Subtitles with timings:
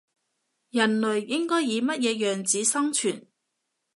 [0.71, 3.27] 人類應該以乜嘢樣子生存